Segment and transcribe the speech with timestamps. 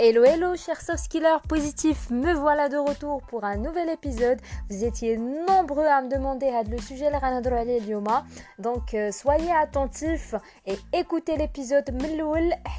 [0.00, 4.40] Hello hello chers soft skillers positifs, me voilà de retour pour un nouvel épisode.
[4.68, 8.24] Vous étiez nombreux à me demander le sujet de Lyoma.
[8.58, 10.34] Donc euh, soyez attentifs
[10.66, 11.84] et écoutez l'épisode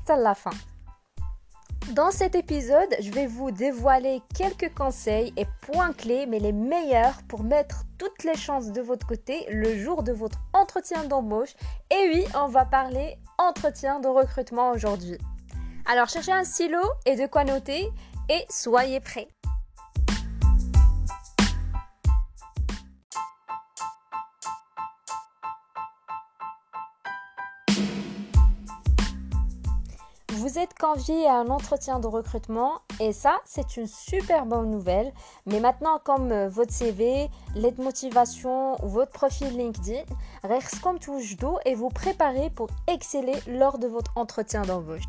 [0.10, 0.52] à la fin.
[1.93, 7.21] Dans cet épisode, je vais vous dévoiler quelques conseils et points clés, mais les meilleurs
[7.29, 11.54] pour mettre toutes les chances de votre côté le jour de votre entretien d'embauche.
[11.92, 15.18] Et oui, on va parler entretien de recrutement aujourd'hui.
[15.88, 17.92] Alors cherchez un stylo et de quoi noter
[18.28, 19.28] et soyez prêts.
[30.29, 35.14] Vous êtes convié à un entretien de recrutement et ça, c'est une super bonne nouvelle.
[35.45, 40.04] Mais maintenant, comme euh, votre CV, l'aide motivation ou votre profil LinkedIn,
[40.44, 45.04] reste comme touche d'eau et vous préparez pour exceller lors de votre entretien d'embauche.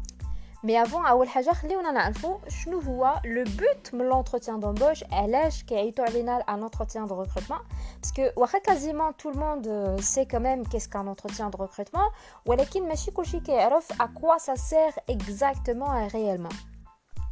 [0.64, 6.06] Mais avant, اول حاجه خليونا نعرفوا شنو هو le but de l'entretien d'embauche علاش كيعيطوا
[6.06, 7.62] علينا un entretien de recrutement
[8.02, 11.58] parce que واخا quasiment tout le monde euh, sait quand même qu'est-ce qu'un entretien de
[11.58, 12.12] recrutement
[12.46, 16.56] ولكن ماشي كلشي كيعرف à quoi ça sert exactement et réellement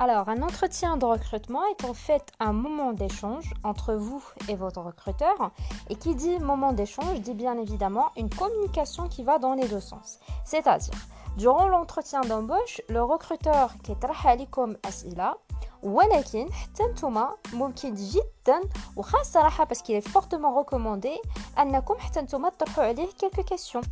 [0.01, 4.79] alors, un entretien de recrutement est en fait un moment d'échange entre vous et votre
[4.79, 5.51] recruteur.
[5.89, 9.81] Et qui dit moment d'échange dit bien évidemment une communication qui va dans les deux
[9.81, 10.19] sens.
[10.45, 10.93] C'est-à-dire,
[11.37, 15.35] Durant l'entretien d'embauche, le recruteur كيطرح عليكم أسئلة
[15.83, 18.61] ولكن حتى نتوما ممكن جدا
[18.95, 21.29] وخاصة صراحة parce qu'il est fortement recommandé
[21.59, 23.87] أنكم حتى نتوما تطرحوا عليه quelques questions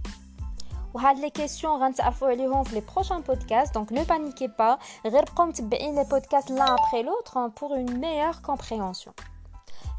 [0.94, 5.46] وهاد لي كيسيون غنتعرفوا عليهم في لي بروشان بودكاست دونك نو بانيكي با غير بقاو
[5.46, 9.16] متبعين لي بودكاست لان ابري لوتر بور اون ميور كومبريهنسيون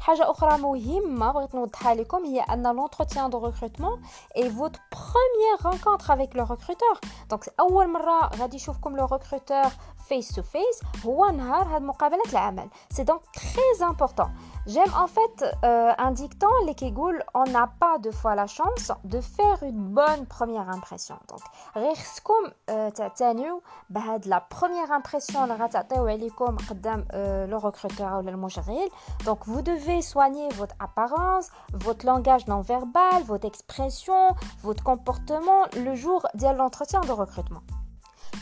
[0.03, 3.99] حاجة أخرى مهمة بغيت نوضحها لكم هي أن l'entretien de recrutement
[4.35, 6.95] est votre première rencontre avec le recruteur
[7.33, 9.71] donc أول مرة غادي يشوفكم le recruteur
[10.09, 14.29] face to face هو نهار هاد مقابلة العمل c'est donc très important
[14.69, 18.91] J'aime en fait euh, un dicton, les Kegoul, on n'a pas deux fois la chance
[19.03, 21.17] de faire une bonne première impression.
[21.27, 21.39] Donc,
[21.73, 22.33] risquons
[22.69, 22.91] euh,
[24.25, 25.39] la première impression
[27.13, 33.23] euh, le recruteur ou le Donc, vous devez soigner votre apparence, votre langage non verbal,
[33.23, 37.61] votre expression, votre comportement le jour de l'entretien de recrutement.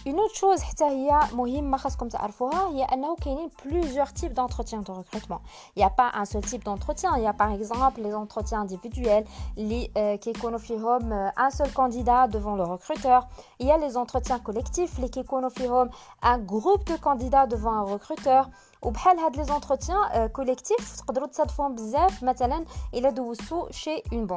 [0.06, 4.92] Une autre chose حتى هي مهمة خاصكم تعرفوها هي أنه كاينين plusieurs types d'entretien de
[4.92, 5.42] recrutement.
[5.76, 7.18] Il n'y a pas un seul type d'entretien.
[7.18, 9.26] Il y a par exemple les entretiens individuels
[9.58, 13.28] اللي كيكونوا فيهم un seul candidat devant le recruteur.
[13.60, 15.90] Il y a les entretiens collectifs اللي كيكونوا فيهم
[16.24, 18.50] un groupe de candidats devant un recruteur.
[18.82, 24.28] وبحال هاد لي زونتروتيان كوليكتيف تقدروا تصادفوهم بزاف مثلا الا دوزتو chez une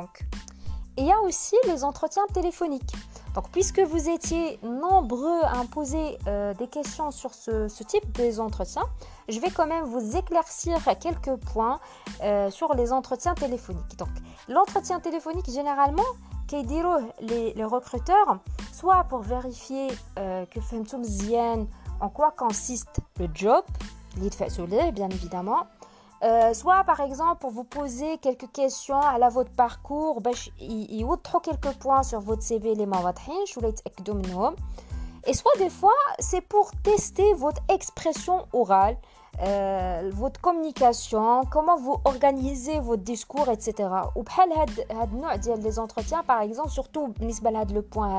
[0.98, 2.94] il y a aussi les entretiens téléphoniques.
[3.34, 8.84] Donc, puisque vous étiez nombreux à poser euh, des questions sur ce, type d'entretien,
[9.28, 11.82] je vais quand même vous éclaircir quelques points
[12.24, 13.98] euh, sur les entretiens téléphoniques.
[13.98, 14.08] Donc,
[14.48, 16.04] l'entretien téléphonique, généralement,
[17.20, 18.38] les, les recruteurs,
[18.72, 21.68] soit pour vérifier euh, que Phantom Zien,
[22.00, 23.64] en quoi consiste le job,
[24.94, 25.68] bien évidemment,
[26.25, 30.22] euh, soit par exemple pour vous poser quelques questions à la votre parcours
[30.59, 32.88] y trop quelques points sur votre CV les
[35.28, 38.97] et soit des fois c'est pour tester votre expression orale
[39.44, 44.24] euh, votre communication comment vous organisez votre discours etc ou
[45.62, 47.14] les entretiens par exemple surtout
[47.74, 48.18] le point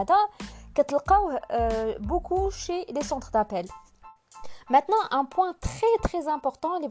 [1.52, 3.66] euh, beaucoup chez les centres d'appel
[4.69, 6.87] Maintenant, un point très très important, les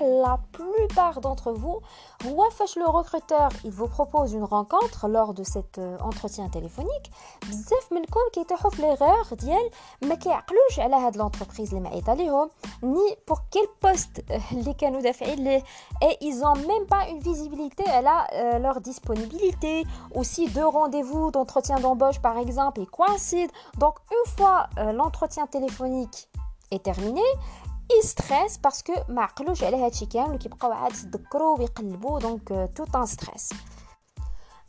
[0.00, 1.80] la plupart d'entre vous,
[2.24, 7.10] le recruteur, il vous propose une rencontre lors de cet euh, entretien téléphonique.
[7.48, 9.70] بزاف منكم كيطيحوا في l'erreur ديال
[10.02, 12.50] ما كيعقلوش على هاد l'entreprise اللي معيطه ليهم
[12.82, 15.62] ni pour quel poste اللي كانوا دافعين ليه
[16.04, 21.76] et ils ont même pas une visibilité à euh, leur disponibilité aussi deux rendez-vous d'entretien
[21.80, 25.91] d'embauche par exemple et coïncident donc une fois euh, l'entretien téléphonique
[26.70, 27.22] est terminé
[27.90, 32.66] il stresse parce que ما عقلوش على هادشي كامل وكيبقاو عاد يتذكروا ويقلبوا donc euh,
[32.76, 33.50] tout un stress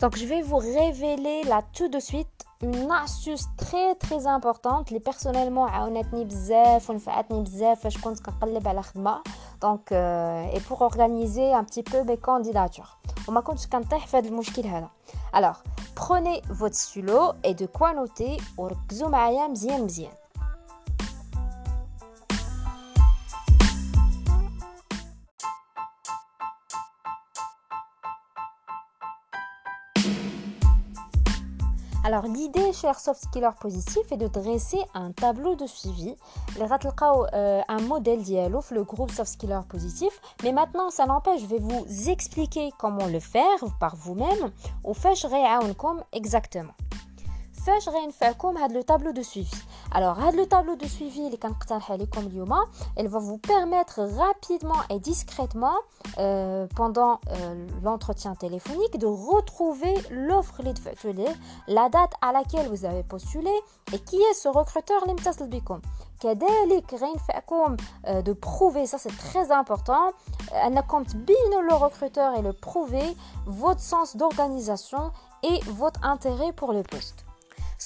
[0.01, 4.99] donc je vais vous révéler là tout de suite une astuce très très importante اللي
[4.99, 9.21] personnellement عاونتني بزاف ونفعتني بزاف فاش كنت كنقلب على خدمه
[9.65, 12.97] donc euh, et pour organiser un petit peu mes candidatures
[13.27, 14.89] وما كنتش كنطيح في هذا المشكل هذا
[15.33, 15.63] alors
[15.95, 20.13] prenez votre stylo et de quoi noter وركزوا معايا مزيان مزيان
[32.14, 36.14] Alors l'idée chez Airsoft Skiller Positif est de dresser un tableau de suivi.
[36.56, 40.20] Les ratlqao euh, un modèle d'IALOF, le groupe Soft Skiller Positif.
[40.44, 44.52] Mais maintenant, ça n'empêche, je vais vous expliquer comment le faire par vous-même
[44.84, 46.74] ou fâche réaounkom exactement?
[47.64, 49.50] Fâche réaounfakum le tableau de suivi?
[49.96, 51.30] Alors, le tableau de suivi,
[52.96, 55.76] elle va vous permettre rapidement et discrètement,
[56.18, 60.62] euh, pendant euh, l'entretien téléphonique, de retrouver l'offre,
[61.68, 63.52] la date à laquelle vous avez postulé
[63.92, 65.06] et qui est ce recruteur
[68.08, 70.12] euh, de prouver ça c'est très important.
[70.54, 70.70] Euh,
[71.60, 73.16] le recruteur et le prouver
[73.46, 75.12] votre sens d'organisation
[75.42, 77.23] et votre intérêt pour le poste.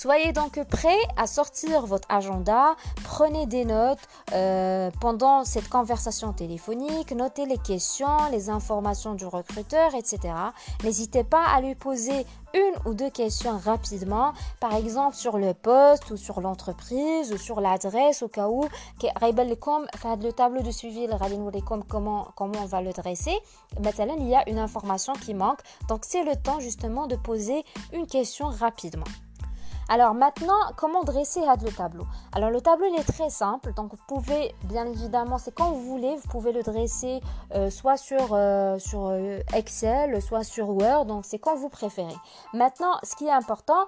[0.01, 3.99] Soyez donc prêts à sortir votre agenda, prenez des notes
[4.33, 10.35] euh, pendant cette conversation téléphonique, notez les questions, les informations du recruteur, etc.
[10.85, 12.25] N'hésitez pas à lui poser
[12.55, 17.61] une ou deux questions rapidement, par exemple sur le poste ou sur l'entreprise ou sur
[17.61, 18.69] l'adresse au cas où.
[19.03, 21.09] Le tableau de suivi
[21.89, 23.37] comment comment on va le dresser.
[23.83, 25.59] Maintenant il y a une information qui manque.
[25.89, 29.03] Donc c'est le temps justement de poser une question rapidement
[29.89, 32.05] alors maintenant, comment dresser le tableau?
[32.33, 35.83] Alors le tableau il est très simple, donc vous pouvez, bien évidemment, c'est quand vous
[35.83, 37.21] voulez, vous pouvez le dresser
[37.55, 42.17] euh, soit sur, euh, sur euh, Excel, soit sur Word, donc c'est quand vous préférez.
[42.53, 43.87] Maintenant, ce qui est important,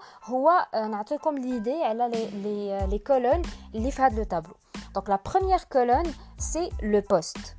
[1.07, 3.43] c'est comme l'idée, elle a les, les, les colonnes,
[3.75, 4.57] les le tableau.
[4.95, 6.07] Donc la première colonne,
[6.39, 7.57] c'est le poste.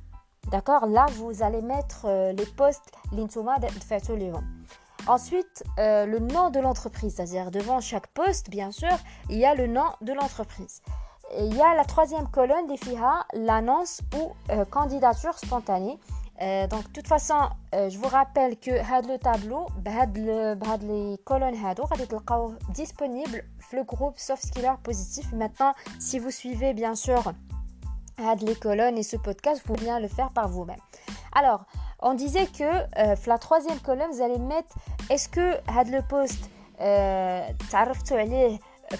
[0.50, 0.86] D'accord?
[0.86, 3.68] Là, vous allez mettre les postes, l'intuma de
[5.08, 8.92] Ensuite, euh, le nom de l'entreprise, c'est-à-dire devant chaque poste, bien sûr,
[9.28, 10.80] il y a le nom de l'entreprise.
[11.38, 15.98] Il y a la troisième colonne des FIHA, l'annonce ou euh, candidature spontanée.
[16.40, 17.34] Euh, donc, de toute façon,
[17.72, 24.74] je vous rappelle que le tableau, les colonnes sont disponibles dans le groupe Soft Skiller
[24.82, 25.32] Positif.
[25.32, 27.32] Maintenant, si vous suivez bien sûr
[28.40, 30.80] les colonnes et ce podcast, vous pouvez bien le faire par vous-même.
[31.32, 31.64] Alors,
[32.02, 34.74] on disait que euh, la troisième colonne, vous allez mettre
[35.10, 36.50] est-ce que had le poste
[36.80, 37.48] euh,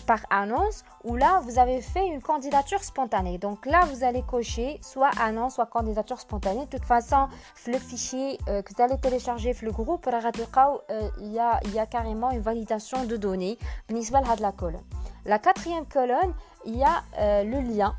[0.06, 3.38] par annonce ou là vous avez fait une candidature spontanée.
[3.38, 6.66] Donc là vous allez cocher soit annonce soit candidature spontanée.
[6.66, 7.28] De toute façon,
[7.66, 11.87] le fichier euh, que vous allez télécharger le groupe, euh, il y, a, y a
[11.87, 13.58] carrément une validation de données.
[13.90, 14.81] la.
[15.25, 16.34] La quatrième colonne,
[16.64, 17.02] il y a
[17.44, 17.94] le lien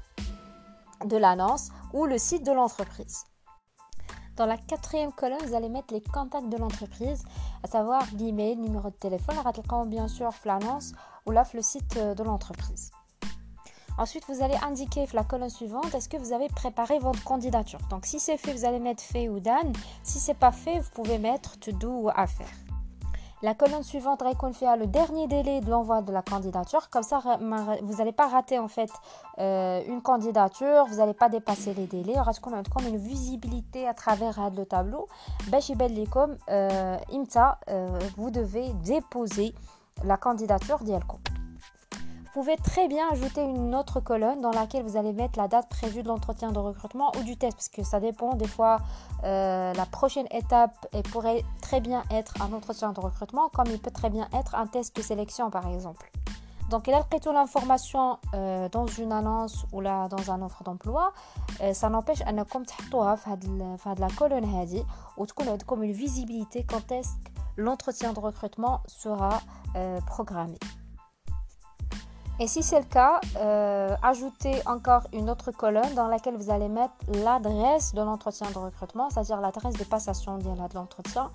[1.06, 3.25] de l'annonce ou le site de l'entreprise.
[4.35, 7.24] Dans la quatrième colonne, vous allez mettre les contacts de l'entreprise,
[7.62, 9.35] à savoir l'email, numéro de téléphone,
[9.85, 10.94] bien sûr l'annonce
[11.25, 12.91] ou là le site euh, de l'entreprise.
[14.00, 17.80] Ensuite, vous allez indiquer la colonne suivante, est-ce que vous avez préparé votre candidature?
[17.91, 19.71] Donc si c'est fait, vous allez mettre fait ou done.
[20.01, 22.72] Si c'est pas fait, vous pouvez mettre to do ou à faire.
[23.44, 26.90] La colonne suivante réconfie le dernier délai de l'envoi de la candidature.
[26.90, 27.22] Comme ça,
[27.81, 28.90] vous n'allez pas rater en fait
[29.38, 32.18] euh, une candidature, vous n'allez pas dépasser les délais.
[32.18, 32.31] Aura
[32.69, 35.10] comme une visibilité à travers le tableau.
[36.50, 39.54] euh, imta, euh, vous devez déposer
[40.06, 41.19] la candidature d'Yelcom
[42.33, 46.01] pouvez très bien ajouter une autre colonne dans laquelle vous allez mettre la date prévue
[46.01, 48.77] de l'entretien de recrutement ou du test, parce que ça dépend des fois.
[49.24, 53.80] Euh, la prochaine étape elle pourrait très bien être un entretien de recrutement, comme il
[53.80, 56.11] peut très bien être un test de sélection par exemple.
[56.69, 60.63] Donc, il a pris toute l'information euh, dans une annonce ou là dans un offre
[60.63, 61.13] d'emploi.
[61.61, 62.44] Euh, ça n'empêche à ne
[63.95, 64.45] de la colonne
[65.18, 65.25] ou
[65.68, 69.40] comme une visibilité quand est-ce que l'entretien de recrutement sera
[70.07, 70.57] programmé.
[72.40, 76.68] Et si c'est le cas, euh, ajoutez encore une autre colonne dans laquelle vous allez
[76.68, 81.30] mettre l'adresse de l'entretien de recrutement, c'est-à-dire l'adresse de passation de l'entretien.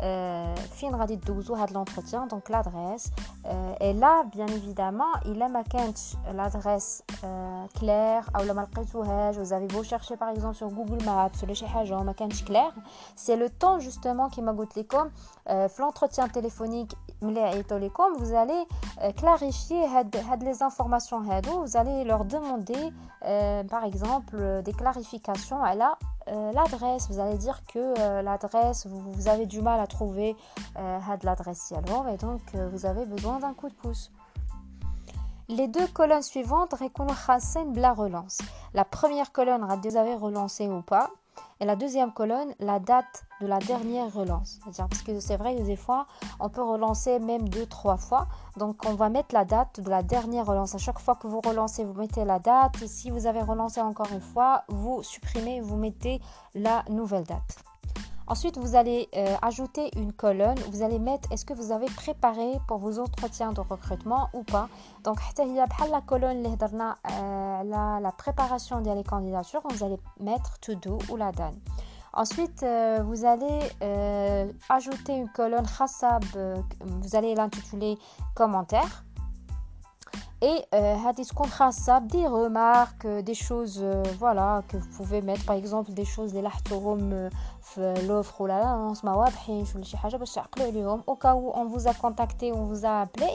[0.00, 3.10] Euh, fin de l'entretien, donc l'adresse.
[3.46, 5.48] Euh, et là, bien évidemment, il a
[6.32, 8.30] l'adresse euh, claire,
[9.38, 11.54] vous avez beau chercher par exemple sur Google Maps, sur le
[12.44, 12.72] clair.
[13.16, 15.10] C'est le temps justement qui m'a goûté comme
[15.78, 16.94] l'entretien téléphonique,
[18.18, 18.66] vous allez
[19.16, 19.84] clarifier
[20.44, 22.92] les informations vous allez leur demander
[23.24, 25.74] euh, par exemple des clarifications à
[26.28, 27.08] euh, l'adresse.
[27.10, 30.36] Vous allez dire que euh, l'adresse vous, avez du mal à trouver
[31.22, 34.12] l'adresse et donc vous avez besoin d'un coup de pouce.
[35.48, 38.38] Les deux colonnes suivantes reconnaissent la relance.
[38.72, 41.10] La première colonne vous avez relancé ou pas?
[41.60, 44.58] Et la deuxième colonne, la date de la dernière relance.
[44.76, 46.06] Parce que c'est vrai, des fois,
[46.40, 48.26] on peut relancer même deux, trois fois.
[48.56, 50.74] Donc, on va mettre la date de la dernière relance.
[50.74, 52.76] À chaque fois que vous relancez, vous mettez la date.
[52.86, 56.20] Si vous avez relancé encore une fois, vous supprimez, vous mettez
[56.54, 57.73] la nouvelle date.
[58.26, 60.58] Ensuite, vous allez euh, ajouter une colonne.
[60.70, 64.68] Vous allez mettre est-ce que vous avez préparé pour vos entretiens de recrutement ou pas?
[65.02, 65.18] Donc,
[65.90, 66.42] la colonne
[67.10, 71.58] euh, la, la préparation des candidatures, vous allez mettre to do ou la done.
[72.14, 73.58] Ensuite, euh, vous allez
[74.68, 76.24] ajouter une colonne khasab,
[76.80, 77.98] vous allez l'intituler
[78.34, 79.04] commentaire.
[80.44, 80.94] Et euh,
[82.02, 86.34] des remarques, euh, des choses euh, voilà, que vous pouvez mettre, par exemple des choses
[86.34, 86.42] les
[88.06, 89.02] l'offre ou l'annonce,
[91.06, 93.26] au cas où on vous a contacté, on vous a appelé,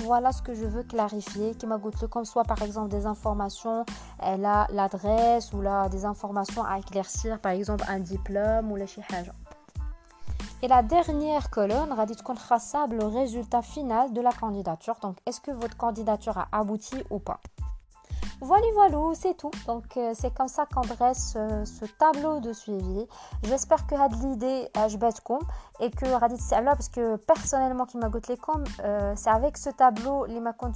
[0.00, 1.76] voilà ce que je veux clarifier, qui m'a
[2.08, 3.84] comme soit par exemple des informations,
[4.18, 8.86] elle a l'adresse ou là des informations à éclaircir, par exemple un diplôme ou les
[10.62, 12.16] et la dernière colonne, radit
[12.94, 14.96] le résultat final de la candidature.
[15.02, 17.40] Donc, est-ce que votre candidature a abouti ou pas?
[18.41, 19.49] voilà, voilà, c'est tout.
[19.65, 23.07] Donc, euh, c'est comme ça qu'on dresse euh, ce tableau de suivi.
[23.43, 25.39] J'espère que had l'idée ajbatkom
[25.79, 29.69] et que radit là parce que personnellement qui m'a goûté comme euh, c'est avec ce
[29.69, 30.75] tableau les ma compte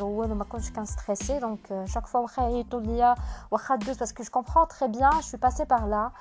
[0.00, 2.24] ou ma compte stressé donc chaque fois
[3.98, 6.12] parce que je comprends très bien je suis passée par là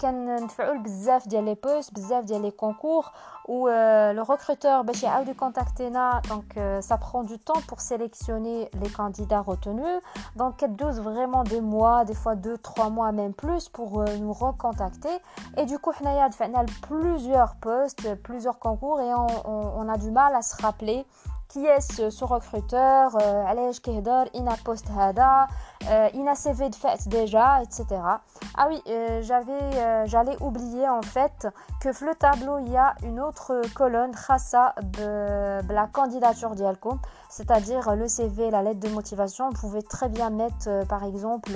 [0.00, 3.12] كان نتفعل بزاف ديال لي بوست بزاف ديال لي concours
[3.48, 5.90] où le recruteur باش يعاود contacter
[6.28, 10.00] donc ça prend du temps pour sélectionner les candidats retenus
[10.35, 14.05] donc, elle dose vraiment des mois, des fois deux, trois mois, même plus pour euh,
[14.17, 15.09] nous recontacter.
[15.57, 20.41] Et du coup, on a plusieurs postes, plusieurs concours et on, a du mal à
[20.41, 21.05] se rappeler
[21.47, 23.43] qui est ce, recruteur, euh,
[24.63, 25.47] post hada,
[25.89, 27.85] euh, il a CV de fait déjà, etc.
[28.57, 28.81] Ah oui,
[29.21, 31.47] j'avais, j'allais oublier en fait
[31.81, 34.13] que le tableau il y a une autre colonne,
[34.81, 36.99] de la candidature d'Yalcom
[37.35, 39.49] c'est-à-dire le CV, la lettre de motivation.
[39.49, 41.51] Vous pouvez très bien mettre, euh, par exemple,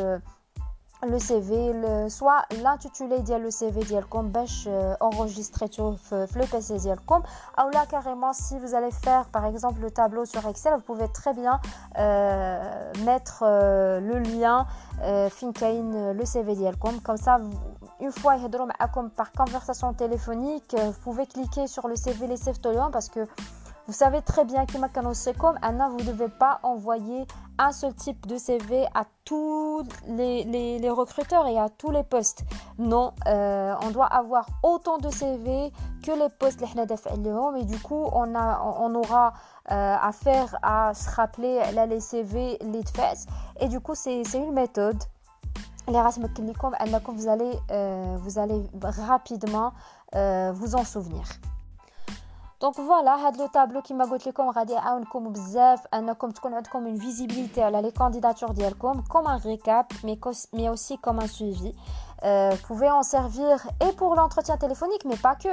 [1.04, 4.32] euh, le CV, le, soit l'intitulé de le CV d'Yelcom,
[4.68, 7.22] euh, enregistré sur le PC d'Yelcom,
[7.58, 11.08] ou là carrément si vous allez faire par exemple le tableau sur Excel, vous pouvez
[11.10, 11.60] très bien
[13.06, 14.66] mettre le lien
[15.30, 17.40] Finkain, le CV d'Yelcom, comme ça
[18.00, 18.38] une fois
[19.10, 22.38] par conversation téléphonique, vous pouvez cliquer sur le CV les
[22.92, 23.28] parce que
[23.90, 24.78] vous savez très bien que
[25.34, 27.26] comme Anna, vous ne devez pas envoyer
[27.58, 32.44] un seul type de CV à tous les, recruteurs et à tous les postes.
[32.78, 36.60] Non, euh, on doit avoir autant de CV que les postes
[37.56, 39.34] et du coup on, a, on aura
[39.72, 43.26] euh, affaire à se rappeler là, les CV, les fesses
[43.60, 45.02] et du coup c'est une méthode
[47.16, 49.74] vous allez, euh, vous allez rapidement
[50.14, 51.24] vous en souvenir.
[52.61, 56.99] Donc voilà, le tableau qui m'a dit comme غادي يعاونكم بزاف انكم تكون عندكم une
[56.99, 61.75] visibilité على les candidatures ديالكم comme un récap mais aussi comme un suivi.
[62.25, 65.49] Euh, vous pouvez en servir et pour l'entretien téléphonique, mais pas que.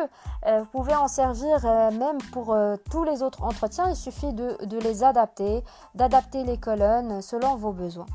[0.45, 2.55] Euh, vous pouvez en servir euh, même pour
[2.89, 3.89] tous les autres entretiens.
[3.89, 5.63] Il suffit de, de les adapter,
[5.95, 8.07] d'adapter les colonnes selon vos besoins.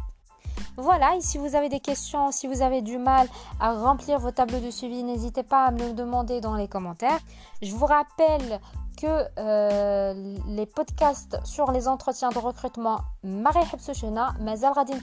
[0.78, 3.28] Voilà, et si vous avez des questions, si vous avez du mal
[3.60, 7.20] à remplir vos tableaux de suivi, n'hésitez pas à me le demander dans les commentaires.
[7.62, 8.60] Je vous rappelle
[8.98, 14.98] que euh, les podcasts sur les entretiens de recrutement Marie Hebsushena, Mazal Radin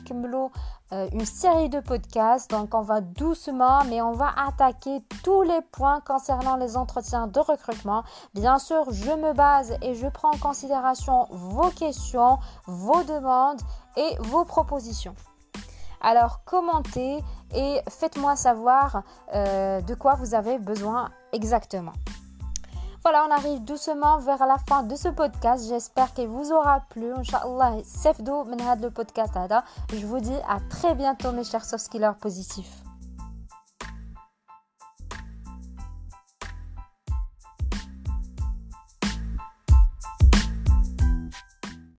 [0.92, 2.50] euh, une série de podcasts.
[2.50, 7.40] Donc on va doucement, mais on va attaquer tous les points concernant les entretiens de
[7.40, 8.04] recrutement.
[8.34, 13.60] Bien sûr, je me base et je prends en considération vos questions, vos demandes
[13.96, 15.14] et vos propositions.
[16.00, 17.22] Alors commentez
[17.54, 19.02] et faites-moi savoir
[19.34, 21.92] euh, de quoi vous avez besoin exactement.
[23.02, 25.66] Voilà, on arrive doucement vers la fin de ce podcast.
[25.68, 27.12] J'espère qu'il vous aura plu.
[27.12, 29.32] Inch'Allah, c'est le podcast.
[29.92, 32.82] Je vous dis à très bientôt mes chers soft skillers positifs.